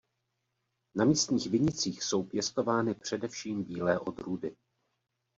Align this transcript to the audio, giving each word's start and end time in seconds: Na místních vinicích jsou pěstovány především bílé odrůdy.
Na 0.95 1.05
místních 1.05 1.47
vinicích 1.47 2.03
jsou 2.03 2.23
pěstovány 2.23 2.93
především 2.95 3.63
bílé 3.63 3.99
odrůdy. 3.99 4.55